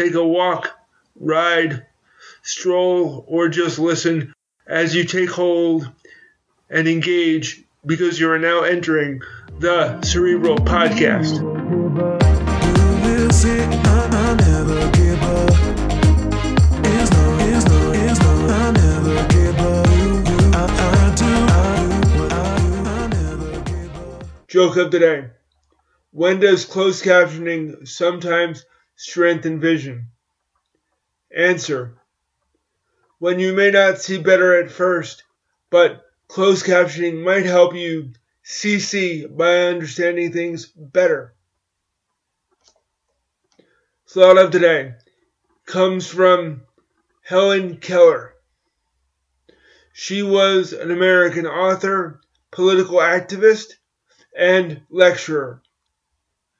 take 0.00 0.14
a 0.14 0.26
walk, 0.26 0.70
ride, 1.14 1.84
stroll, 2.42 3.22
or 3.28 3.50
just 3.50 3.78
listen 3.78 4.32
as 4.66 4.94
you 4.94 5.04
take 5.04 5.28
hold 5.28 5.90
and 6.70 6.88
engage 6.88 7.62
because 7.84 8.18
you 8.18 8.30
are 8.30 8.38
now 8.38 8.62
entering 8.62 9.20
the 9.58 10.00
Cerebral 10.00 10.56
Podcast. 10.56 11.36
Joke 24.48 24.76
of 24.78 24.90
the 24.90 24.98
day. 24.98 25.26
When 26.12 26.40
does 26.40 26.64
closed 26.64 27.04
captioning 27.04 27.86
sometimes 27.86 28.64
strengthen 29.00 29.58
vision? 29.58 30.08
Answer. 31.34 31.96
When 33.18 33.38
you 33.38 33.54
may 33.54 33.70
not 33.70 33.98
see 33.98 34.18
better 34.18 34.62
at 34.62 34.70
first, 34.70 35.24
but 35.70 36.04
closed 36.28 36.66
captioning 36.66 37.24
might 37.24 37.46
help 37.46 37.74
you 37.74 38.12
see 38.42 39.24
by 39.24 39.68
understanding 39.68 40.32
things 40.32 40.66
better. 40.66 41.32
Thought 44.06 44.36
of 44.36 44.50
today 44.50 44.96
comes 45.64 46.06
from 46.06 46.62
Helen 47.22 47.78
Keller. 47.78 48.34
She 49.94 50.22
was 50.22 50.74
an 50.74 50.90
American 50.90 51.46
author, 51.46 52.20
political 52.50 52.98
activist, 52.98 53.76
and 54.36 54.82
lecturer. 54.90 55.62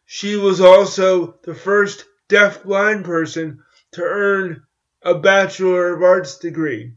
She 0.06 0.36
was 0.36 0.62
also 0.62 1.38
the 1.42 1.54
first 1.54 2.06
deaf-blind 2.30 3.04
person 3.04 3.60
to 3.90 4.02
earn 4.02 4.62
a 5.02 5.14
Bachelor 5.14 5.94
of 5.94 6.02
Arts 6.02 6.38
degree. 6.38 6.94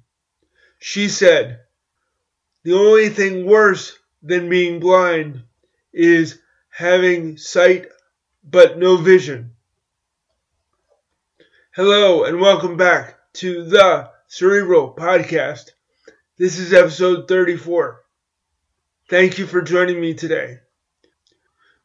She 0.78 1.10
said, 1.10 1.62
The 2.64 2.74
only 2.76 3.10
thing 3.10 3.48
worse 3.48 3.98
than 4.22 4.48
being 4.48 4.80
blind 4.80 5.44
is 5.92 6.40
having 6.70 7.38
sight 7.38 7.88
but 8.44 8.78
no 8.78 8.98
vision. 8.98 9.56
Hello 11.76 12.26
and 12.26 12.40
welcome 12.40 12.78
back 12.78 13.18
to 13.34 13.64
the 13.66 14.12
Cerebral 14.28 14.94
Podcast. 14.94 15.72
This 16.38 16.60
is 16.60 16.74
episode 16.74 17.28
34. 17.28 18.02
Thank 19.10 19.40
you 19.40 19.48
for 19.48 19.64
joining 19.64 20.00
me 20.00 20.14
today. 20.14 20.60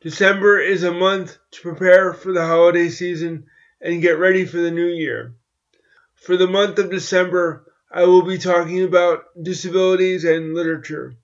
December 0.01 0.61
is 0.61 0.85
a 0.85 0.93
month 0.93 1.39
to 1.51 1.61
prepare 1.61 2.15
for 2.15 2.33
the 2.33 2.47
holiday 2.47 2.89
season 2.89 3.47
and 3.81 4.01
get 4.01 4.19
ready 4.19 4.45
for 4.45 4.59
the 4.59 4.71
new 4.71 4.87
year. 4.87 5.35
For 6.15 6.37
the 6.37 6.47
month 6.47 6.79
of 6.79 6.91
December, 6.91 7.73
I 7.91 8.05
will 8.05 8.23
be 8.23 8.39
talking 8.39 8.85
about 8.85 9.25
disabilities 9.43 10.25
and 10.25 10.55
literature. 10.55 11.17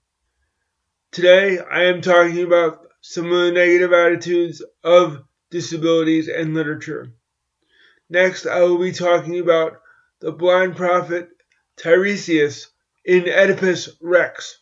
Today, 1.12 1.61
I 1.61 1.84
am 1.84 2.00
talking 2.00 2.42
about 2.42 2.89
some 3.00 3.27
of 3.27 3.45
the 3.45 3.52
negative 3.52 3.92
attitudes 3.92 4.61
of 4.83 5.22
disabilities 5.50 6.27
and 6.27 6.52
literature. 6.52 7.12
Next, 8.11 8.45
I 8.45 8.62
will 8.62 8.78
be 8.78 8.91
talking 8.91 9.39
about 9.39 9.80
the 10.19 10.33
blind 10.33 10.75
prophet 10.75 11.28
Tiresias 11.77 12.67
in 13.05 13.28
Oedipus 13.28 13.91
Rex. 14.00 14.58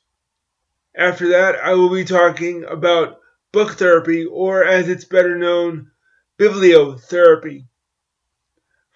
After 0.94 1.28
that, 1.28 1.54
I 1.56 1.72
will 1.74 1.88
be 1.88 2.04
talking 2.04 2.64
about 2.64 3.21
book 3.52 3.72
therapy, 3.72 4.24
or 4.24 4.64
as 4.64 4.88
it's 4.88 5.04
better 5.04 5.36
known, 5.36 5.90
bibliotherapy. 6.38 7.66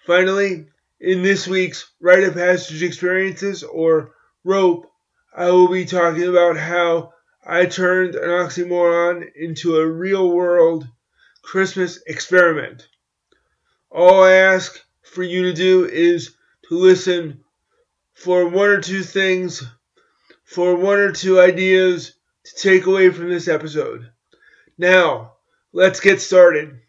Finally, 0.05 0.67
in 0.99 1.21
this 1.21 1.47
week's 1.47 1.91
Rite 2.01 2.23
of 2.23 2.33
Passage 2.33 2.81
Experiences, 2.81 3.63
or 3.63 4.13
ROPE, 4.43 4.91
I 5.35 5.51
will 5.51 5.67
be 5.67 5.85
talking 5.85 6.23
about 6.23 6.57
how 6.57 7.13
I 7.45 7.65
turned 7.67 8.15
an 8.15 8.29
oxymoron 8.29 9.29
into 9.35 9.77
a 9.77 9.87
real 9.87 10.31
world 10.31 10.87
Christmas 11.43 12.01
experiment. 12.07 12.87
All 13.91 14.23
I 14.23 14.33
ask 14.33 14.77
for 15.03 15.23
you 15.23 15.43
to 15.43 15.53
do 15.53 15.85
is 15.85 16.35
to 16.67 16.77
listen 16.77 17.43
for 18.15 18.47
one 18.47 18.69
or 18.69 18.81
two 18.81 19.03
things, 19.03 19.63
for 20.43 20.75
one 20.75 20.99
or 20.99 21.11
two 21.11 21.39
ideas 21.39 22.13
to 22.43 22.55
take 22.55 22.85
away 22.85 23.11
from 23.11 23.29
this 23.29 23.47
episode. 23.47 24.09
Now, 24.77 25.33
let's 25.73 25.99
get 25.99 26.21
started. 26.21 26.79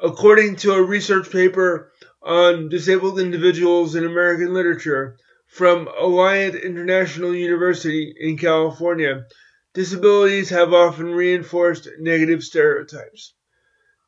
According 0.00 0.56
to 0.56 0.72
a 0.72 0.82
research 0.82 1.30
paper 1.30 1.92
on 2.22 2.70
disabled 2.70 3.18
individuals 3.20 3.94
in 3.94 4.04
American 4.04 4.54
literature 4.54 5.18
from 5.46 5.86
Alliant 5.86 6.62
International 6.62 7.34
University 7.34 8.14
in 8.18 8.38
California, 8.38 9.26
disabilities 9.74 10.48
have 10.50 10.72
often 10.72 11.14
reinforced 11.14 11.88
negative 11.98 12.42
stereotypes. 12.42 13.34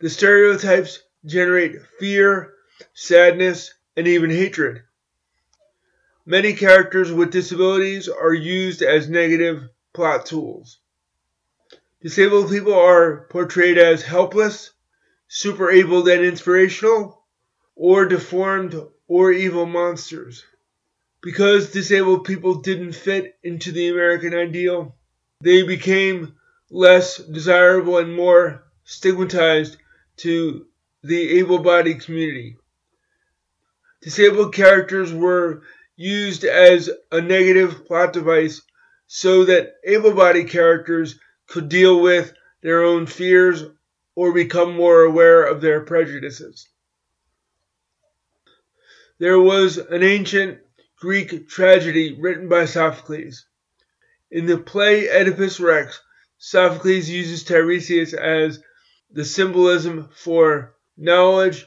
The 0.01 0.09
stereotypes 0.09 1.03
generate 1.27 1.83
fear, 1.99 2.55
sadness, 2.95 3.75
and 3.97 4.09
even 4.09 4.31
hatred. 4.31 4.83
Many 6.25 6.55
characters 6.55 7.13
with 7.13 7.33
disabilities 7.33 8.09
are 8.09 8.35
used 8.35 8.83
as 8.83 9.09
negative 9.09 9.69
plot 9.93 10.25
tools. 10.25 10.79
Disabled 12.01 12.51
people 12.51 12.75
are 12.75 13.27
portrayed 13.29 13.77
as 13.77 14.03
helpless, 14.03 14.71
super 15.27 15.69
abled 15.69 16.09
and 16.09 16.25
inspirational, 16.25 17.25
or 17.75 18.07
deformed 18.07 18.81
or 19.09 19.33
evil 19.33 19.67
monsters. 19.67 20.45
Because 21.21 21.73
disabled 21.73 22.25
people 22.25 22.57
didn't 22.57 22.93
fit 22.93 23.37
into 23.43 23.73
the 23.73 23.89
American 23.89 24.33
ideal, 24.33 24.97
they 25.41 25.65
became 25.65 26.37
less 26.71 27.17
desirable 27.17 27.99
and 27.99 28.15
more 28.15 28.63
stigmatized 28.85 29.77
to 30.19 30.67
the 31.03 31.39
able 31.39 31.59
bodied 31.59 32.03
community. 32.03 32.57
Disabled 34.03 34.55
characters 34.55 35.13
were 35.13 35.63
used 35.97 36.45
as 36.45 36.89
a 37.11 37.21
negative 37.21 37.87
plot 37.87 38.13
device 38.13 38.63
so 39.09 39.45
that 39.47 39.75
able 39.85 40.13
bodied 40.13 40.49
characters 40.49 41.19
could 41.49 41.69
deal 41.69 42.01
with 42.01 42.33
their 42.63 42.83
own 42.83 43.07
fears 43.07 43.65
or 44.15 44.33
become 44.33 44.75
more 44.75 45.03
aware 45.03 45.45
of 45.45 45.61
their 45.61 45.81
prejudices. 45.81 46.69
There 49.19 49.41
was 49.41 49.79
an 49.79 50.03
ancient 50.03 50.61
Greek 51.01 51.49
tragedy 51.49 52.17
written 52.21 52.49
by 52.49 52.67
Sophocles. 52.67 53.47
In 54.31 54.47
the 54.47 54.59
play 54.59 55.09
Oedipus 55.09 55.59
Rex, 55.59 56.01
Sophocles 56.39 57.09
uses 57.09 57.45
Tiresias 57.45 58.15
as 58.15 58.63
the 59.11 59.25
symbolism 59.25 60.09
for 60.15 60.75
knowledge, 60.97 61.67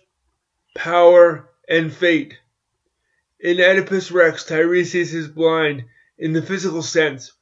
power, 0.75 1.49
and 1.67 1.91
fate. 1.91 2.37
In 3.39 3.59
Oedipus 3.59 4.11
Rex, 4.11 4.45
Tiresias 4.45 5.13
is 5.13 5.27
blind 5.27 5.85
in 6.17 6.33
the 6.33 6.41
physical 6.41 6.83
sense, 6.83 7.33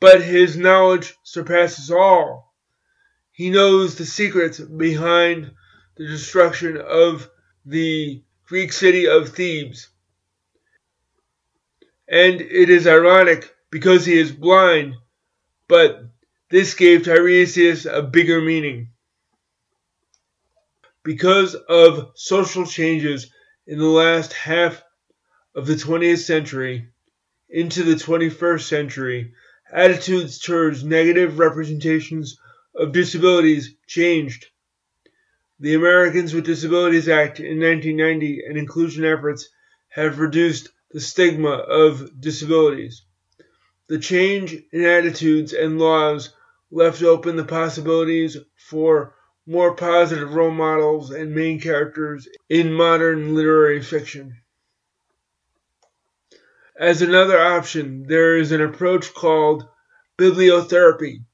but 0.00 0.22
his 0.22 0.56
knowledge 0.56 1.14
surpasses 1.22 1.90
all. 1.90 2.54
He 3.32 3.50
knows 3.50 3.94
the 3.94 4.06
secrets 4.06 4.58
behind 4.58 5.52
the 5.96 6.06
destruction 6.06 6.78
of 6.78 7.30
the 7.66 8.22
Greek 8.46 8.72
city 8.72 9.06
of 9.06 9.28
Thebes. 9.28 9.88
And 12.08 12.40
it 12.40 12.70
is 12.70 12.86
ironic 12.86 13.54
because 13.70 14.04
he 14.04 14.18
is 14.18 14.32
blind, 14.32 14.94
but 15.68 16.02
this 16.48 16.74
gave 16.74 17.02
Tiresias 17.02 17.86
a 17.86 18.02
bigger 18.02 18.40
meaning. 18.40 18.88
Because 21.04 21.54
of 21.54 22.12
social 22.14 22.66
changes 22.66 23.30
in 23.66 23.78
the 23.78 23.86
last 23.86 24.32
half 24.32 24.82
of 25.54 25.66
the 25.66 25.74
20th 25.74 26.18
century 26.18 26.88
into 27.48 27.82
the 27.84 27.94
21st 27.94 28.62
century, 28.62 29.32
attitudes 29.72 30.38
towards 30.38 30.84
negative 30.84 31.38
representations 31.38 32.38
of 32.74 32.92
disabilities 32.92 33.74
changed. 33.86 34.46
The 35.58 35.74
Americans 35.74 36.32
with 36.32 36.46
Disabilities 36.46 37.08
Act 37.08 37.40
in 37.40 37.60
1990 37.60 38.44
and 38.46 38.56
inclusion 38.56 39.04
efforts 39.04 39.48
have 39.88 40.18
reduced 40.18 40.68
the 40.90 41.00
stigma 41.00 41.50
of 41.50 42.20
disabilities. 42.20 43.02
The 43.88 43.98
change 43.98 44.56
in 44.72 44.84
attitudes 44.84 45.52
and 45.52 45.78
laws 45.78 46.32
left 46.70 47.02
open 47.02 47.36
the 47.36 47.44
possibilities 47.44 48.36
for 48.56 49.14
more 49.46 49.74
positive 49.74 50.34
role 50.34 50.50
models 50.50 51.10
and 51.10 51.34
main 51.34 51.60
characters 51.60 52.28
in 52.48 52.72
modern 52.72 53.34
literary 53.34 53.82
fiction. 53.82 54.36
As 56.80 57.02
another 57.02 57.38
option, 57.38 58.06
there 58.06 58.38
is 58.38 58.52
an 58.52 58.62
approach 58.62 59.12
called 59.12 59.68
bibliotherapy. 60.16 61.24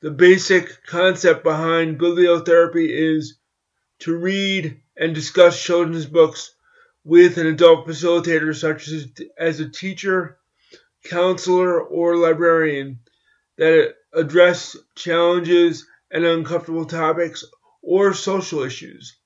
The 0.00 0.12
basic 0.12 0.86
concept 0.86 1.42
behind 1.42 1.98
bibliotherapy 1.98 2.88
is 2.88 3.36
to 4.00 4.16
read 4.16 4.80
and 4.96 5.12
discuss 5.12 5.60
children's 5.60 6.06
books 6.06 6.54
with 7.02 7.36
an 7.36 7.48
adult 7.48 7.88
facilitator 7.88 8.54
such 8.54 8.86
as, 8.86 9.08
as 9.36 9.58
a 9.58 9.68
teacher, 9.68 10.38
counselor, 11.02 11.82
or 11.82 12.16
librarian 12.16 13.00
that 13.56 13.96
address 14.12 14.76
challenges 14.94 15.84
and 16.12 16.24
uncomfortable 16.24 16.84
topics 16.84 17.42
or 17.82 18.14
social 18.14 18.62
issues. 18.62 19.16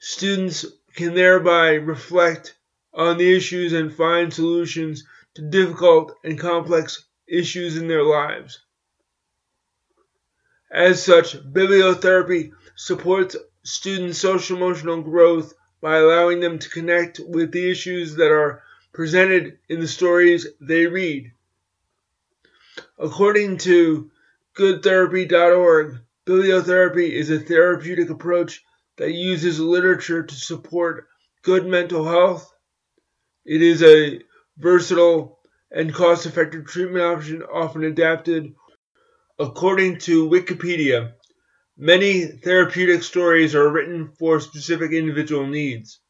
Students 0.00 0.66
can 0.96 1.14
thereby 1.14 1.74
reflect 1.74 2.55
on 2.96 3.18
the 3.18 3.36
issues 3.36 3.72
and 3.72 3.94
find 3.94 4.32
solutions 4.32 5.04
to 5.34 5.42
difficult 5.42 6.14
and 6.24 6.40
complex 6.40 7.04
issues 7.28 7.76
in 7.76 7.86
their 7.86 8.02
lives. 8.02 8.60
As 10.70 11.04
such, 11.04 11.36
bibliotherapy 11.36 12.52
supports 12.74 13.36
students' 13.62 14.18
social 14.18 14.56
emotional 14.56 15.02
growth 15.02 15.54
by 15.80 15.98
allowing 15.98 16.40
them 16.40 16.58
to 16.58 16.70
connect 16.70 17.20
with 17.20 17.52
the 17.52 17.70
issues 17.70 18.16
that 18.16 18.32
are 18.32 18.62
presented 18.92 19.58
in 19.68 19.80
the 19.80 19.88
stories 19.88 20.46
they 20.60 20.86
read. 20.86 21.32
According 22.98 23.58
to 23.58 24.10
goodtherapy.org, 24.56 25.98
bibliotherapy 26.26 27.10
is 27.10 27.30
a 27.30 27.38
therapeutic 27.38 28.08
approach 28.08 28.64
that 28.96 29.12
uses 29.12 29.60
literature 29.60 30.22
to 30.22 30.34
support 30.34 31.06
good 31.42 31.66
mental 31.66 32.04
health. 32.04 32.50
It 33.46 33.62
is 33.62 33.82
a 33.82 34.20
versatile 34.58 35.38
and 35.70 35.94
cost 35.94 36.26
effective 36.26 36.66
treatment 36.66 37.04
option 37.04 37.42
often 37.42 37.84
adapted 37.84 38.54
According 39.38 39.98
to 40.00 40.30
Wikipedia, 40.30 41.12
many 41.76 42.24
therapeutic 42.24 43.02
stories 43.02 43.54
are 43.54 43.68
written 43.68 44.08
for 44.18 44.40
specific 44.40 44.92
individual 44.92 45.46
needs, 45.46 46.00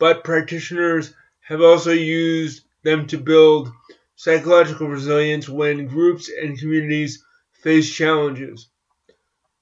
but 0.00 0.24
practitioners 0.24 1.14
have 1.42 1.62
also 1.62 1.92
used 1.92 2.64
them 2.82 3.06
to 3.06 3.18
build 3.18 3.70
psychological 4.16 4.88
resilience 4.88 5.48
when 5.48 5.86
groups 5.86 6.28
and 6.28 6.58
communities 6.58 7.24
face 7.62 7.94
challenges. 7.94 8.68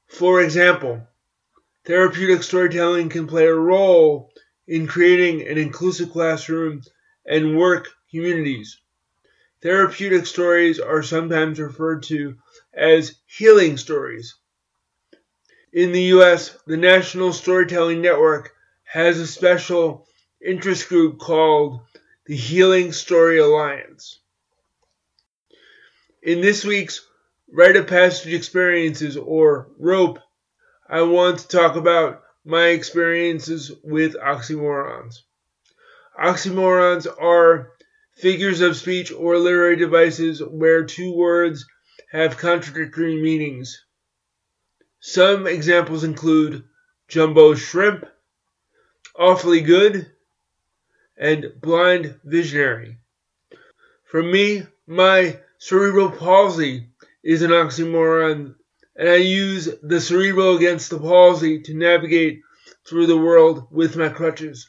For 0.08 0.40
example, 0.40 1.06
therapeutic 1.84 2.42
storytelling 2.42 3.10
can 3.10 3.26
play 3.26 3.46
a 3.48 3.54
role 3.54 4.27
in 4.68 4.86
creating 4.86 5.48
an 5.48 5.56
inclusive 5.56 6.12
classroom 6.12 6.82
and 7.26 7.56
work 7.56 7.88
communities. 8.10 8.78
Therapeutic 9.62 10.26
stories 10.26 10.78
are 10.78 11.02
sometimes 11.02 11.58
referred 11.58 12.04
to 12.04 12.36
as 12.74 13.16
healing 13.26 13.78
stories. 13.78 14.36
In 15.72 15.92
the 15.92 16.02
US, 16.14 16.56
the 16.66 16.76
National 16.76 17.32
Storytelling 17.32 18.02
Network 18.02 18.52
has 18.84 19.18
a 19.18 19.26
special 19.26 20.06
interest 20.44 20.88
group 20.88 21.18
called 21.18 21.80
the 22.26 22.36
Healing 22.36 22.92
Story 22.92 23.38
Alliance. 23.38 24.20
In 26.22 26.40
this 26.40 26.64
week's 26.64 27.06
Rite 27.50 27.76
of 27.76 27.86
Passage 27.86 28.34
Experiences, 28.34 29.16
or 29.16 29.70
ROPE, 29.78 30.18
I 30.88 31.02
want 31.02 31.38
to 31.38 31.48
talk 31.48 31.76
about 31.76 32.22
my 32.44 32.68
experiences 32.68 33.72
with 33.82 34.14
oxymorons. 34.14 35.16
Oxymorons 36.18 37.06
are 37.20 37.72
figures 38.14 38.60
of 38.60 38.76
speech 38.76 39.12
or 39.12 39.38
literary 39.38 39.76
devices 39.76 40.42
where 40.42 40.84
two 40.84 41.14
words 41.14 41.66
have 42.10 42.38
contradictory 42.38 43.20
meanings. 43.20 43.84
Some 45.00 45.46
examples 45.46 46.04
include 46.04 46.64
jumbo 47.06 47.54
shrimp, 47.54 48.06
awfully 49.14 49.60
good, 49.60 50.10
and 51.16 51.52
blind 51.60 52.20
visionary. 52.24 52.98
For 54.04 54.22
me, 54.22 54.66
my 54.86 55.40
cerebral 55.58 56.10
palsy 56.10 56.88
is 57.22 57.42
an 57.42 57.50
oxymoron, 57.50 58.54
and 58.98 59.08
I 59.08 59.16
use 59.16 59.68
the 59.80 60.00
cerebral 60.00 60.56
against 60.56 60.90
the 60.90 60.98
palsy 60.98 61.60
to 61.62 61.74
navigate 61.74 62.42
through 62.84 63.06
the 63.06 63.16
world 63.16 63.68
with 63.70 63.96
my 63.96 64.08
crutches. 64.08 64.68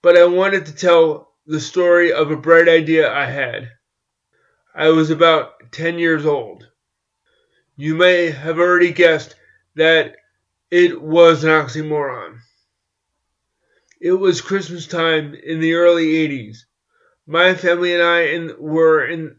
But 0.00 0.16
I 0.16 0.26
wanted 0.26 0.66
to 0.66 0.74
tell 0.74 1.34
the 1.44 1.60
story 1.60 2.12
of 2.12 2.30
a 2.30 2.36
bright 2.36 2.68
idea 2.68 3.12
I 3.12 3.26
had. 3.26 3.68
I 4.72 4.90
was 4.90 5.10
about 5.10 5.72
10 5.72 5.98
years 5.98 6.24
old. 6.24 6.68
You 7.76 7.96
may 7.96 8.30
have 8.30 8.58
already 8.60 8.92
guessed 8.92 9.34
that 9.74 10.16
it 10.70 11.02
was 11.02 11.42
an 11.42 11.50
oxymoron. 11.50 12.38
It 14.00 14.12
was 14.12 14.40
Christmas 14.40 14.86
time 14.86 15.34
in 15.34 15.58
the 15.58 15.74
early 15.74 16.12
80s. 16.28 16.58
My 17.26 17.54
family 17.54 17.92
and 17.92 18.02
I 18.02 18.20
in, 18.20 18.54
were 18.58 19.04
in 19.04 19.36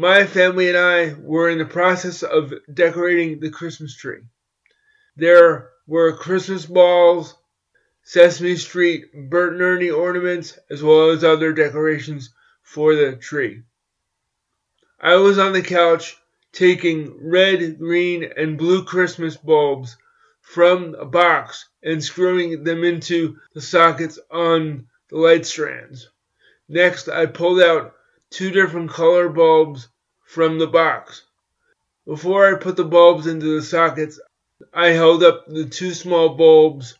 my 0.00 0.24
family 0.24 0.66
and 0.66 0.78
I 0.78 1.12
were 1.12 1.50
in 1.50 1.58
the 1.58 1.66
process 1.66 2.22
of 2.22 2.54
decorating 2.72 3.38
the 3.38 3.50
Christmas 3.50 3.94
tree. 3.94 4.22
There 5.14 5.68
were 5.86 6.16
Christmas 6.16 6.64
balls, 6.64 7.36
Sesame 8.02 8.56
Street, 8.56 9.12
Bert 9.28 9.52
and 9.52 9.60
Ernie 9.60 9.90
ornaments, 9.90 10.58
as 10.70 10.82
well 10.82 11.10
as 11.10 11.22
other 11.22 11.52
decorations 11.52 12.30
for 12.62 12.94
the 12.94 13.14
tree. 13.16 13.62
I 14.98 15.16
was 15.16 15.38
on 15.38 15.52
the 15.52 15.60
couch 15.60 16.16
taking 16.50 17.28
red, 17.28 17.78
green, 17.78 18.24
and 18.24 18.56
blue 18.56 18.84
Christmas 18.84 19.36
bulbs 19.36 19.98
from 20.40 20.94
a 20.94 21.04
box 21.04 21.68
and 21.82 22.02
screwing 22.02 22.64
them 22.64 22.84
into 22.84 23.36
the 23.52 23.60
sockets 23.60 24.18
on 24.30 24.86
the 25.10 25.18
light 25.18 25.44
strands. 25.44 26.08
Next, 26.70 27.10
I 27.10 27.26
pulled 27.26 27.60
out 27.60 27.96
two 28.30 28.50
different 28.50 28.90
color 28.90 29.28
bulbs 29.28 29.88
from 30.24 30.58
the 30.58 30.66
box. 30.66 31.22
Before 32.06 32.46
I 32.46 32.58
put 32.58 32.76
the 32.76 32.84
bulbs 32.84 33.26
into 33.26 33.56
the 33.56 33.62
sockets, 33.62 34.20
I 34.72 34.88
held 34.88 35.22
up 35.22 35.46
the 35.46 35.64
two 35.64 35.92
small 35.92 36.30
bulbs, 36.30 36.96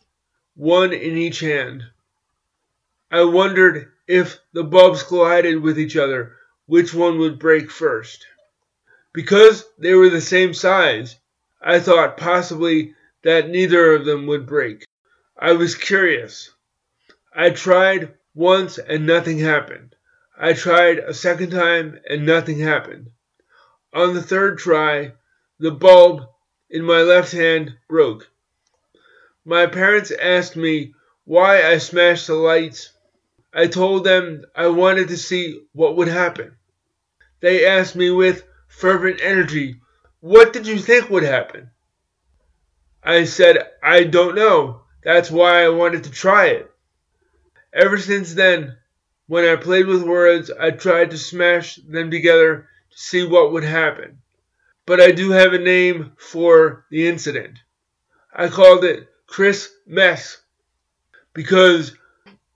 one 0.55 0.93
in 0.93 1.17
each 1.17 1.39
hand. 1.39 1.83
I 3.09 3.23
wondered 3.23 3.91
if 4.07 4.39
the 4.53 4.63
bulbs 4.63 5.03
collided 5.03 5.61
with 5.61 5.79
each 5.79 5.97
other 5.97 6.35
which 6.65 6.93
one 6.93 7.19
would 7.19 7.39
break 7.39 7.71
first. 7.71 8.25
Because 9.13 9.65
they 9.77 9.93
were 9.93 10.09
the 10.09 10.21
same 10.21 10.53
size, 10.53 11.17
I 11.61 11.79
thought 11.79 12.17
possibly 12.17 12.95
that 13.23 13.49
neither 13.49 13.93
of 13.93 14.05
them 14.05 14.27
would 14.27 14.45
break. 14.45 14.85
I 15.37 15.53
was 15.53 15.75
curious. 15.75 16.51
I 17.33 17.49
tried 17.49 18.13
once 18.33 18.77
and 18.77 19.05
nothing 19.05 19.39
happened. 19.39 19.95
I 20.43 20.53
tried 20.53 20.97
a 20.97 21.13
second 21.13 21.51
time 21.51 21.99
and 22.09 22.25
nothing 22.25 22.57
happened. 22.57 23.11
On 23.93 24.15
the 24.15 24.23
third 24.23 24.57
try, 24.57 25.13
the 25.59 25.69
bulb 25.69 26.27
in 26.67 26.83
my 26.83 27.01
left 27.01 27.31
hand 27.31 27.77
broke. 27.87 28.27
My 29.45 29.67
parents 29.67 30.09
asked 30.09 30.55
me 30.55 30.95
why 31.25 31.61
I 31.61 31.77
smashed 31.77 32.25
the 32.25 32.33
lights. 32.33 32.89
I 33.53 33.67
told 33.67 34.03
them 34.03 34.43
I 34.55 34.65
wanted 34.69 35.09
to 35.09 35.17
see 35.17 35.61
what 35.73 35.95
would 35.97 36.07
happen. 36.07 36.57
They 37.39 37.67
asked 37.67 37.95
me 37.95 38.09
with 38.09 38.43
fervent 38.67 39.19
energy, 39.21 39.79
What 40.21 40.53
did 40.53 40.65
you 40.65 40.79
think 40.79 41.11
would 41.11 41.21
happen? 41.21 41.69
I 43.03 43.25
said, 43.25 43.69
I 43.83 44.05
don't 44.05 44.33
know. 44.33 44.81
That's 45.03 45.29
why 45.29 45.63
I 45.63 45.69
wanted 45.69 46.05
to 46.05 46.11
try 46.11 46.47
it. 46.47 46.71
Ever 47.71 47.99
since 47.99 48.33
then, 48.33 48.77
when 49.31 49.45
I 49.45 49.55
played 49.55 49.87
with 49.87 50.03
words, 50.03 50.51
I 50.51 50.71
tried 50.71 51.11
to 51.11 51.17
smash 51.17 51.77
them 51.87 52.11
together 52.11 52.67
to 52.89 52.97
see 52.97 53.25
what 53.25 53.53
would 53.53 53.63
happen. 53.63 54.17
But 54.85 54.99
I 54.99 55.11
do 55.11 55.31
have 55.31 55.53
a 55.53 55.57
name 55.57 56.11
for 56.17 56.83
the 56.91 57.07
incident. 57.07 57.57
I 58.35 58.49
called 58.49 58.83
it 58.83 59.07
Chris 59.27 59.71
Mess 59.87 60.37
because 61.31 61.95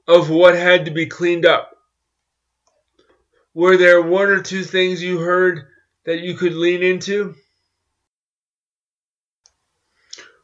of 0.05 0.29
what 0.29 0.53
had 0.53 0.83
to 0.83 0.91
be 0.91 1.05
cleaned 1.05 1.45
up. 1.45 1.77
Were 3.53 3.77
there 3.77 4.01
one 4.01 4.27
or 4.27 4.41
two 4.41 4.65
things 4.65 5.01
you 5.01 5.19
heard 5.19 5.67
that 6.03 6.19
you 6.19 6.33
could 6.33 6.55
lean 6.55 6.83
into? 6.83 7.35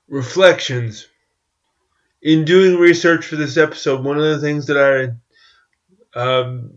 Reflections. 0.08 1.10
In 2.22 2.46
doing 2.46 2.80
research 2.80 3.26
for 3.26 3.36
this 3.36 3.58
episode, 3.58 4.06
one 4.06 4.18
of 4.18 4.24
the 4.24 4.40
things 4.40 4.68
that 4.68 4.78
I 4.78 5.14
um, 6.16 6.74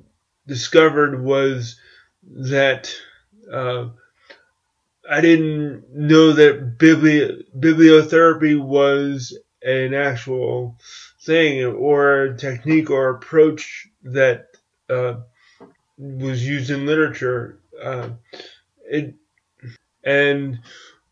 discovered 0.47 1.23
was 1.23 1.79
that 2.25 2.95
uh, 3.53 3.89
I 5.09 5.21
didn't 5.21 5.95
know 5.95 6.33
that 6.33 6.79
bibli- 6.79 7.45
bibliotherapy 7.59 8.59
was 8.61 9.39
an 9.63 9.95
actual 9.95 10.79
thing 11.23 11.65
or 11.65 12.35
technique 12.39 12.91
or 12.91 13.11
approach 13.11 13.89
that 14.05 14.49
uh, 14.89 15.17
was 15.99 16.47
used 16.47 16.71
in 16.71 16.87
literature. 16.87 17.61
Uh, 17.83 18.11
it 18.87 19.15
and 20.05 20.61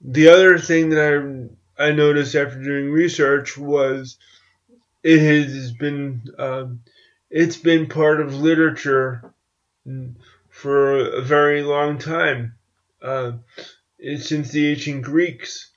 the 0.00 0.28
other 0.28 0.58
thing 0.58 0.90
that 0.90 1.48
I 1.78 1.88
I 1.88 1.92
noticed 1.92 2.34
after 2.34 2.62
doing 2.62 2.90
research 2.90 3.56
was 3.58 4.18
it 5.02 5.18
has 5.20 5.72
been 5.72 6.22
um, 6.38 6.80
it's 7.32 7.56
been 7.56 7.86
part 7.86 8.20
of 8.20 8.34
literature 8.34 9.32
for 10.50 10.98
a 10.98 11.22
very 11.22 11.62
long 11.62 11.98
time. 11.98 12.54
Uh, 13.02 13.32
since 14.18 14.50
the 14.50 14.70
ancient 14.70 15.02
Greeks. 15.02 15.70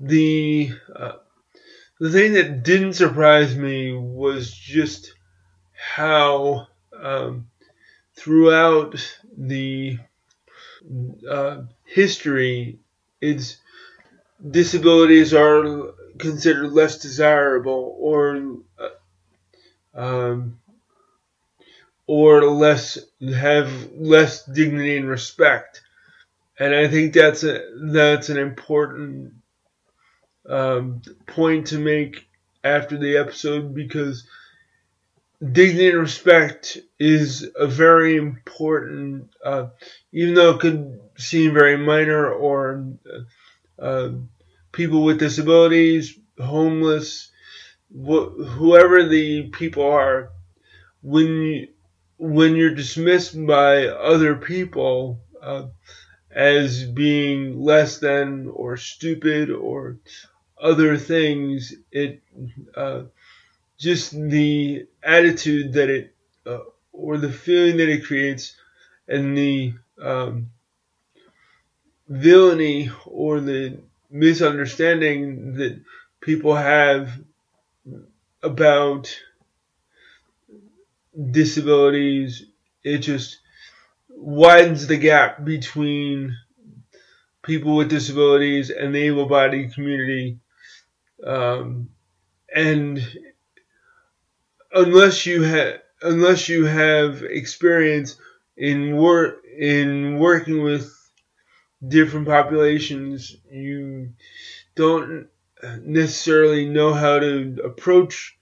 The 0.00 0.72
uh, 0.94 1.12
the 2.00 2.10
thing 2.10 2.32
that 2.32 2.62
didn't 2.62 2.94
surprise 2.94 3.54
me 3.54 3.92
was 3.92 4.50
just 4.50 5.14
how 5.72 6.66
um, 7.00 7.48
throughout 8.16 8.96
the 9.36 9.98
uh, 11.28 11.62
history, 11.84 12.78
its 13.20 13.58
disabilities 14.50 15.32
are 15.32 15.92
considered 16.18 16.72
less 16.72 16.98
desirable 16.98 17.96
or 18.00 18.56
um, 19.94 20.58
or 22.06 22.44
less 22.44 22.98
have 23.34 23.90
less 23.94 24.44
dignity 24.46 24.96
and 24.96 25.08
respect. 25.08 25.82
And 26.58 26.74
I 26.74 26.88
think 26.88 27.14
that's 27.14 27.44
a 27.44 27.60
that's 27.92 28.28
an 28.30 28.38
important 28.38 29.34
um, 30.48 31.02
point 31.26 31.68
to 31.68 31.78
make 31.78 32.26
after 32.64 32.96
the 32.96 33.16
episode 33.16 33.74
because 33.74 34.26
dignity 35.40 35.90
and 35.90 35.98
respect 36.00 36.78
is 36.98 37.50
a 37.56 37.66
very 37.66 38.16
important, 38.16 39.30
uh, 39.44 39.68
even 40.12 40.34
though 40.34 40.50
it 40.50 40.60
could 40.60 41.00
seem 41.16 41.52
very 41.54 41.76
minor 41.76 42.30
or 42.32 42.84
uh, 43.12 43.36
uh, 43.82 44.12
people 44.72 45.04
with 45.04 45.20
disabilities, 45.20 46.18
homeless, 46.40 47.31
wh- 47.92 48.34
whoever 48.56 49.08
the 49.08 49.48
people 49.50 49.84
are, 49.84 50.30
when 51.02 51.68
when 52.18 52.56
you're 52.56 52.74
dismissed 52.74 53.34
by 53.46 53.86
other 53.88 54.36
people 54.36 55.20
uh, 55.42 55.66
as 56.30 56.84
being 56.84 57.60
less 57.60 57.98
than 57.98 58.48
or 58.48 58.76
stupid 58.76 59.50
or 59.50 59.98
other 60.60 60.96
things, 60.96 61.74
it 61.92 62.22
uh, 62.76 63.02
just 63.78 64.12
the 64.12 64.86
attitude 65.02 65.72
that 65.74 65.90
it 65.90 66.14
uh, 66.46 66.60
or 66.92 67.18
the 67.18 67.32
feeling 67.32 67.78
that 67.78 67.88
it 67.88 68.04
creates 68.04 68.56
and 69.08 69.36
the 69.36 69.74
um, 70.02 70.50
villainy 72.08 72.90
or 73.06 73.40
the 73.40 73.78
misunderstanding 74.10 75.54
that 75.54 75.80
people 76.20 76.54
have 76.54 77.10
about 78.42 79.14
disabilities, 81.30 82.44
it 82.82 82.98
just 82.98 83.38
widens 84.08 84.86
the 84.86 84.96
gap 84.96 85.44
between 85.44 86.36
people 87.42 87.76
with 87.76 87.90
disabilities 87.90 88.70
and 88.70 88.94
the 88.94 89.02
able-bodied 89.02 89.74
community. 89.74 90.38
Um, 91.24 91.90
and 92.54 93.00
unless 94.72 95.26
you 95.26 95.42
have 95.42 95.80
unless 96.02 96.48
you 96.48 96.64
have 96.64 97.22
experience 97.22 98.16
in 98.56 98.96
work 98.96 99.44
in 99.56 100.18
working 100.18 100.62
with 100.62 100.92
different 101.86 102.26
populations, 102.26 103.36
you 103.50 104.12
don't 104.74 105.28
necessarily 105.80 106.68
know 106.68 106.92
how 106.92 107.18
to 107.18 107.58
approach 107.64 108.36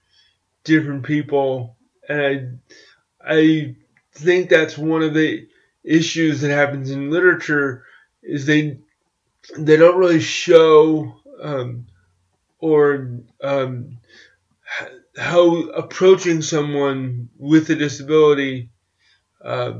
different 0.63 1.03
people. 1.03 1.77
And 2.07 2.59
I, 3.23 3.33
I 3.33 3.75
think 4.13 4.49
that's 4.49 4.77
one 4.77 5.03
of 5.03 5.13
the 5.13 5.47
issues 5.83 6.41
that 6.41 6.51
happens 6.51 6.91
in 6.91 7.09
literature 7.09 7.85
is 8.21 8.45
they 8.45 8.77
they 9.57 9.75
don't 9.75 9.97
really 9.97 10.19
show 10.19 11.15
um, 11.41 11.87
or 12.59 13.09
um, 13.43 13.97
how 15.17 15.61
approaching 15.69 16.41
someone 16.41 17.29
with 17.37 17.69
a 17.71 17.75
disability 17.75 18.69
uh, 19.43 19.73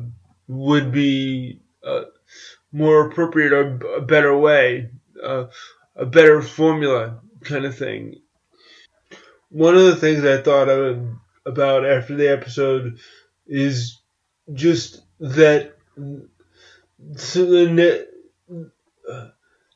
would 0.48 0.92
be 0.92 1.60
uh, 1.86 2.04
more 2.72 3.08
appropriate 3.08 3.54
or 3.54 3.96
a 3.96 4.02
better 4.02 4.36
way, 4.36 4.90
uh, 5.24 5.46
a 5.96 6.06
better 6.06 6.42
formula 6.42 7.22
kind 7.44 7.66
of 7.66 7.78
thing. 7.78 8.22
One 9.50 9.76
of 9.76 9.84
the 9.84 9.96
things 9.96 10.24
I 10.24 10.42
thought 10.42 10.70
of 10.70 11.06
about 11.46 11.86
after 11.86 12.16
the 12.16 12.32
episode 12.32 13.00
is 13.48 14.00
just 14.54 15.02
that 15.20 15.76
the 17.00 18.08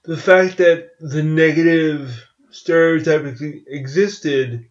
the 0.04 0.18
fact 0.18 0.58
that 0.58 0.92
the 1.00 1.24
negative 1.24 2.28
stereotype 2.52 3.36
existed 3.68 4.66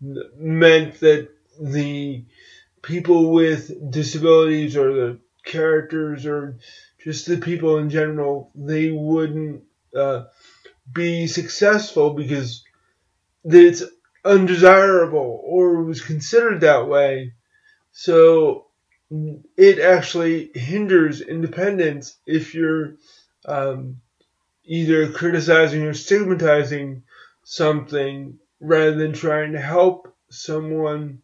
meant 0.00 1.00
that 1.00 1.28
the 1.60 2.24
people 2.82 3.32
with 3.32 3.90
disabilities 3.90 4.76
or 4.76 4.92
the 4.92 5.18
characters 5.44 6.26
or 6.26 6.58
just 7.02 7.26
the 7.26 7.36
people 7.38 7.78
in 7.78 7.90
general 7.90 8.50
they 8.54 8.90
wouldn't 8.90 9.64
uh, 9.96 10.24
be 10.90 11.26
successful 11.26 12.14
because 12.14 12.64
it's 13.44 13.82
undesirable 14.24 15.40
or 15.44 15.82
was 15.82 16.00
considered 16.02 16.60
that 16.60 16.88
way. 16.88 17.32
So 17.92 18.66
it 19.56 19.78
actually 19.78 20.50
hinders 20.54 21.20
independence 21.20 22.16
if 22.26 22.54
you're 22.54 22.94
um, 23.46 24.00
either 24.64 25.10
criticizing 25.12 25.82
or 25.82 25.94
stigmatizing 25.94 27.02
something 27.44 28.38
rather 28.60 28.94
than 28.94 29.12
trying 29.12 29.52
to 29.52 29.60
help 29.60 30.14
someone 30.30 31.22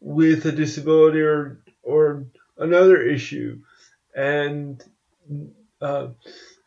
with 0.00 0.44
a 0.46 0.52
disability 0.52 1.20
or 1.20 1.60
or 1.82 2.26
another 2.58 3.00
issue. 3.00 3.60
And 4.14 4.82
uh, 5.80 6.08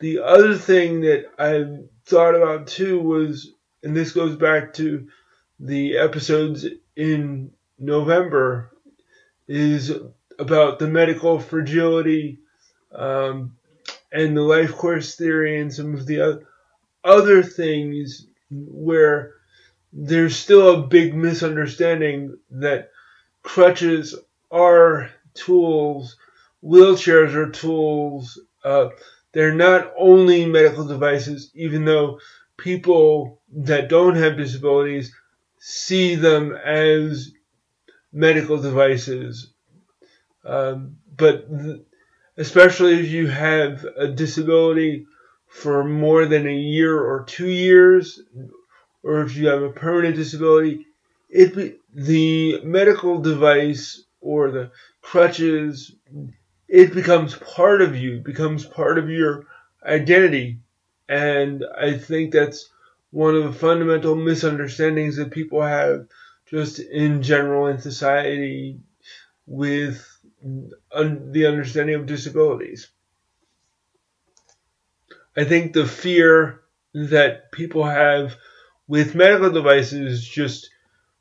the 0.04 0.20
other 0.20 0.54
thing 0.54 1.00
that 1.00 1.28
I 1.40 1.64
thought 2.04 2.36
about 2.36 2.68
too 2.68 3.00
was, 3.00 3.54
and 3.84 3.96
this 3.96 4.12
goes 4.12 4.36
back 4.36 4.74
to 4.74 5.08
the 5.62 5.98
episodes 5.98 6.66
in 6.98 7.52
November 7.80 8.76
is 9.48 9.94
about 10.38 10.80
the 10.80 10.88
medical 10.88 11.40
fragility 11.40 12.40
um, 12.92 13.56
and 14.12 14.36
the 14.36 14.42
life 14.42 14.74
course 14.74 15.16
theory 15.16 15.62
and 15.62 15.74
some 15.74 15.94
of 15.94 16.06
the 16.06 16.46
other 17.06 17.42
things 17.42 18.28
where 18.52 19.36
there's 19.94 20.36
still 20.36 20.74
a 20.74 20.88
big 20.88 21.16
misunderstanding 21.16 22.38
that 22.52 22.92
crutches 23.42 24.16
are 24.52 25.10
tools, 25.34 26.18
wheelchairs 26.62 27.36
are 27.36 27.52
tools. 27.52 28.38
Uh, 28.66 28.90
they're 29.34 29.54
not 29.54 29.92
only 29.98 30.46
medical 30.46 30.86
devices, 30.86 31.52
even 31.56 31.86
though 31.86 32.20
people 32.58 33.42
that 33.52 33.90
don't 33.90 34.16
have 34.16 34.38
disabilities 34.38 35.14
see 35.60 36.16
them 36.16 36.54
as 36.54 37.32
medical 38.12 38.62
devices. 38.62 39.54
Um, 40.46 40.98
but 41.16 41.50
th- 41.50 41.82
especially 42.38 43.00
if 43.00 43.10
you 43.10 43.28
have 43.28 43.86
a 43.98 44.08
disability 44.08 45.06
for 45.48 45.84
more 45.84 46.26
than 46.26 46.48
a 46.48 46.56
year 46.56 47.00
or 47.00 47.24
two 47.24 47.50
years, 47.50 48.20
or 49.04 49.22
if 49.22 49.36
you 49.36 49.48
have 49.48 49.62
a 49.62 49.70
permanent 49.70 50.16
disability, 50.16 50.86
it 51.30 51.56
be, 51.56 51.76
the 51.94 52.62
medical 52.64 53.20
device 53.20 54.04
or 54.22 54.52
the 54.52 54.72
crutches, 55.02 55.94
it 56.74 56.92
becomes 56.92 57.36
part 57.36 57.84
of 57.84 57.96
you, 57.96 58.20
becomes 58.20 58.66
part 58.66 58.98
of 58.98 59.08
your 59.08 59.46
identity. 59.86 60.58
And 61.08 61.64
I 61.78 62.00
think 62.00 62.34
that's 62.34 62.68
one 63.12 63.36
of 63.36 63.44
the 63.44 63.54
fundamental 63.54 64.16
misunderstandings 64.16 65.18
that 65.18 65.30
people 65.30 65.62
have 65.62 66.08
just 66.48 66.80
in 66.80 67.22
general 67.22 67.68
in 67.68 67.78
society 67.78 68.80
with 69.46 70.04
un- 70.92 71.32
the 71.32 71.46
understanding 71.46 71.94
of 71.94 72.08
disabilities. 72.08 72.88
I 75.38 75.44
think 75.44 75.74
the 75.74 75.86
fear 75.86 76.62
that 76.96 77.52
people 77.52 77.84
have 77.84 78.36
with 78.88 79.14
medical 79.14 79.52
devices 79.52 80.28
just 80.28 80.72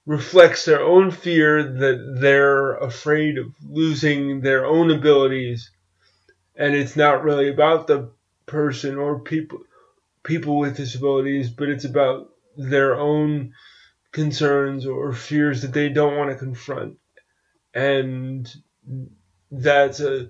reflects 0.07 0.65
their 0.65 0.81
own 0.81 1.11
fear 1.11 1.63
that 1.63 2.17
they're 2.21 2.75
afraid 2.75 3.39
of 3.39 3.47
losing 3.65 4.41
their 4.41 4.67
own 4.67 4.91
abilities 4.91 5.71
and 6.57 6.75
it's 6.75 6.97
not 6.97 7.25
really 7.25 7.49
about 7.49 7.87
the 7.87 8.11
person 8.47 8.97
or 8.97 9.21
people 9.21 9.61
people 10.23 10.59
with 10.59 10.77
disabilities, 10.77 11.51
but 11.51 11.69
it's 11.69 11.85
about 11.85 12.31
their 12.57 12.99
own 12.99 13.53
concerns 14.13 14.87
or 14.87 15.13
fears 15.13 15.63
that 15.63 15.73
they 15.73 15.89
don't 15.89 16.17
want 16.17 16.31
to 16.31 16.37
confront. 16.37 16.99
And 17.75 18.53
that's 19.51 20.01
a 20.01 20.29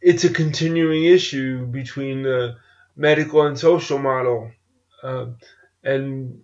it's 0.00 0.24
a 0.24 0.32
continuing 0.32 1.04
issue 1.04 1.66
between 1.66 2.22
the 2.22 2.56
medical 2.96 3.46
and 3.46 3.58
social 3.58 3.98
model 3.98 4.52
uh, 5.02 5.26
and 5.82 6.42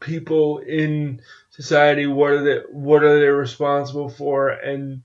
people 0.00 0.58
in 0.58 1.20
society 1.50 2.06
what 2.06 2.30
are 2.30 2.44
they 2.44 2.60
what 2.70 3.02
are 3.02 3.20
they 3.20 3.26
responsible 3.26 4.08
for? 4.08 4.48
And 4.48 5.02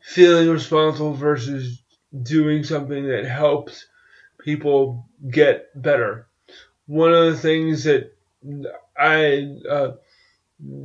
feeling 0.00 0.48
responsible 0.50 1.14
versus 1.14 1.82
doing 2.22 2.64
something 2.64 3.06
that 3.08 3.24
helps 3.24 3.86
people 4.38 5.08
get 5.28 5.68
better. 5.80 6.26
One 6.86 7.12
of 7.12 7.32
the 7.32 7.38
things 7.38 7.84
that 7.84 8.12
i 8.98 9.56
uh, 9.68 9.92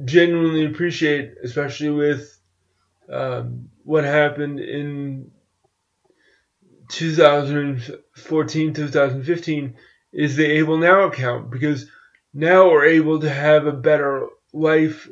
genuinely 0.05 0.65
appreciate 0.65 1.36
especially 1.43 1.89
with 1.89 2.39
um, 3.10 3.70
what 3.84 4.03
happened 4.03 4.60
in 4.60 5.31
2014 6.89 8.74
2015 8.74 9.75
is 10.12 10.36
the 10.36 10.46
able 10.46 10.77
now 10.77 11.03
account. 11.03 11.50
Because 11.50 11.88
now 12.34 12.70
we're 12.70 12.86
able 12.86 13.20
to 13.20 13.30
have 13.30 13.66
a 13.66 13.72
better 13.72 14.28
life 14.54 15.08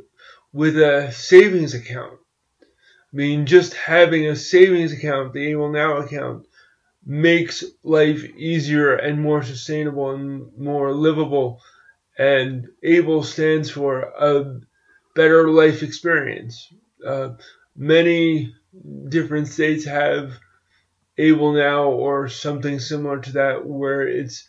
with 0.54 0.78
a 0.78 1.12
savings 1.12 1.74
account. 1.74 2.20
I 2.62 3.16
mean, 3.16 3.46
just 3.46 3.74
having 3.74 4.28
a 4.28 4.36
savings 4.36 4.94
account, 4.94 5.34
the 5.34 5.48
Able 5.48 5.72
Now 5.72 5.98
account, 5.98 6.46
makes 7.06 7.64
life 7.84 8.24
easier 8.38 8.96
and 8.96 9.22
more 9.22 9.42
sustainable 9.42 10.12
and 10.12 10.52
more 10.58 10.94
livable. 10.94 11.62
And 12.18 12.68
ABLE 12.84 13.24
stands 13.24 13.70
for 13.70 14.02
a 14.02 14.60
better 15.16 15.50
life 15.50 15.82
experience. 15.82 16.72
Uh, 17.06 17.30
many 17.76 18.54
different 19.08 19.48
states 19.48 19.86
have 19.86 20.34
Able 21.18 21.54
Now 21.54 21.90
or 21.90 22.28
something 22.30 22.80
similar 22.80 23.20
to 23.20 23.32
that, 23.34 23.66
where 23.66 24.08
it's 24.08 24.49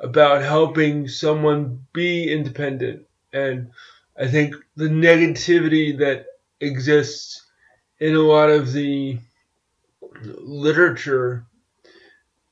about 0.00 0.42
helping 0.42 1.06
someone 1.06 1.86
be 1.92 2.32
independent. 2.32 3.06
And 3.32 3.70
I 4.18 4.26
think 4.26 4.54
the 4.74 4.88
negativity 4.88 5.98
that 5.98 6.26
exists 6.60 7.44
in 7.98 8.16
a 8.16 8.20
lot 8.20 8.50
of 8.50 8.72
the 8.72 9.18
literature 10.22 11.46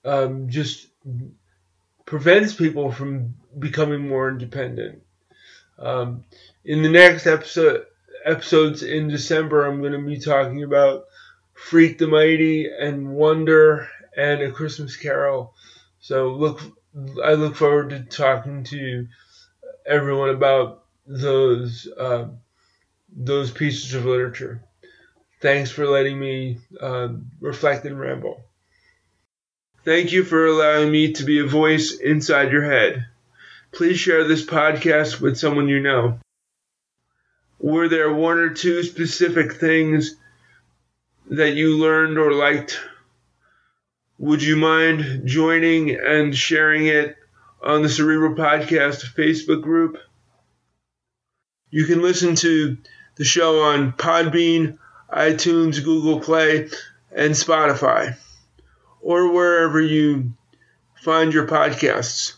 um, 0.04 0.48
just 0.48 0.86
prevents 2.04 2.54
people 2.54 2.92
from 2.92 3.34
becoming 3.58 4.08
more 4.08 4.28
independent. 4.28 5.02
Um, 5.78 6.24
in 6.64 6.82
the 6.82 6.88
next 6.88 7.26
episode, 7.26 7.86
episodes 8.24 8.82
in 8.82 9.08
December, 9.08 9.64
I'm 9.64 9.80
going 9.80 9.92
to 9.92 10.06
be 10.06 10.18
talking 10.18 10.64
about 10.64 11.06
Freak 11.54 11.98
the 11.98 12.06
Mighty 12.06 12.68
and 12.68 13.14
Wonder 13.14 13.88
and 14.16 14.42
A 14.42 14.50
Christmas 14.50 14.96
Carol. 14.96 15.54
So 16.00 16.30
look 16.30 16.60
I 17.22 17.34
look 17.34 17.56
forward 17.56 17.90
to 17.90 18.00
talking 18.00 18.64
to 18.64 19.06
everyone 19.86 20.30
about 20.30 20.84
those 21.06 21.86
uh, 21.86 22.28
those 23.14 23.50
pieces 23.50 23.94
of 23.94 24.04
literature. 24.04 24.62
Thanks 25.40 25.70
for 25.70 25.86
letting 25.86 26.18
me 26.18 26.58
uh, 26.80 27.08
reflect 27.40 27.84
and 27.84 27.98
ramble. 27.98 28.42
Thank 29.84 30.12
you 30.12 30.24
for 30.24 30.46
allowing 30.46 30.90
me 30.90 31.12
to 31.14 31.24
be 31.24 31.38
a 31.38 31.46
voice 31.46 31.92
inside 31.94 32.52
your 32.52 32.64
head. 32.64 33.06
Please 33.72 33.98
share 33.98 34.24
this 34.24 34.44
podcast 34.44 35.20
with 35.20 35.38
someone 35.38 35.68
you 35.68 35.80
know. 35.80 36.18
Were 37.60 37.88
there 37.88 38.12
one 38.12 38.38
or 38.38 38.50
two 38.50 38.82
specific 38.82 39.54
things 39.54 40.16
that 41.30 41.54
you 41.54 41.78
learned 41.78 42.18
or 42.18 42.32
liked 42.32 42.80
would 44.18 44.42
you 44.42 44.56
mind 44.56 45.22
joining 45.24 45.90
and 45.90 46.36
sharing 46.36 46.86
it 46.86 47.16
on 47.62 47.82
the 47.82 47.88
Cerebral 47.88 48.34
Podcast 48.34 49.14
Facebook 49.14 49.62
group? 49.62 49.96
You 51.70 51.84
can 51.84 52.02
listen 52.02 52.34
to 52.36 52.76
the 53.14 53.24
show 53.24 53.62
on 53.62 53.92
Podbean, 53.92 54.78
iTunes, 55.12 55.82
Google 55.84 56.20
Play, 56.20 56.68
and 57.14 57.32
Spotify, 57.32 58.16
or 59.00 59.32
wherever 59.32 59.80
you 59.80 60.32
find 60.96 61.32
your 61.32 61.46
podcasts. 61.46 62.34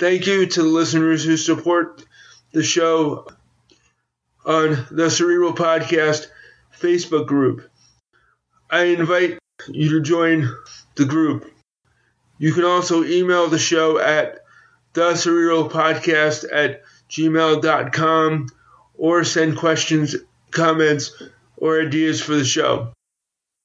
Thank 0.00 0.26
you 0.26 0.46
to 0.46 0.62
the 0.62 0.68
listeners 0.68 1.24
who 1.24 1.36
support 1.36 2.04
the 2.52 2.62
show 2.62 3.26
on 4.46 4.86
the 4.90 5.10
Cerebral 5.10 5.52
Podcast 5.52 6.26
Facebook 6.80 7.26
group. 7.26 7.68
I 8.70 8.84
invite 8.84 9.38
you 9.68 9.90
to 9.90 10.00
join 10.00 10.48
the 11.02 11.08
group. 11.08 11.52
You 12.38 12.52
can 12.52 12.64
also 12.64 13.02
email 13.04 13.48
the 13.48 13.58
show 13.58 13.98
at 13.98 14.38
the 14.92 15.02
podcast 15.70 16.44
at 16.52 16.82
gmail.com 17.10 18.48
or 18.94 19.24
send 19.24 19.56
questions, 19.56 20.16
comments, 20.50 21.22
or 21.56 21.80
ideas 21.80 22.20
for 22.20 22.34
the 22.34 22.44
show. 22.44 22.92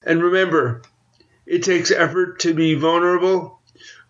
And 0.04 0.24
remember, 0.24 0.82
it 1.46 1.64
takes 1.64 1.92
effort 1.92 2.40
to 2.40 2.54
be 2.54 2.74
vulnerable, 2.74 3.62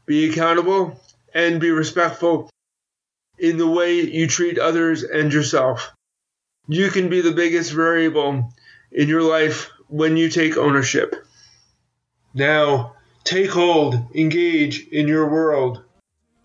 be 0.05 0.29
accountable, 0.29 0.99
and 1.33 1.59
be 1.59 1.71
respectful 1.71 2.49
in 3.37 3.57
the 3.57 3.67
way 3.67 4.01
you 4.01 4.27
treat 4.27 4.57
others 4.57 5.03
and 5.03 5.33
yourself. 5.33 5.91
You 6.67 6.89
can 6.89 7.09
be 7.09 7.21
the 7.21 7.31
biggest 7.33 7.73
variable 7.73 8.53
in 8.91 9.07
your 9.09 9.23
life 9.23 9.69
when 9.87 10.17
you 10.17 10.29
take 10.29 10.57
ownership. 10.57 11.15
Now, 12.33 12.96
Take 13.27 13.49
hold, 13.49 14.15
engage 14.15 14.87
in 14.87 15.05
your 15.05 15.29
world. 15.29 15.83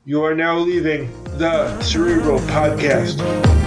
You 0.04 0.24
are 0.24 0.34
now 0.34 0.58
leaving 0.58 1.08
the 1.38 1.80
Cerebral 1.80 2.40
Podcast. 2.40 3.61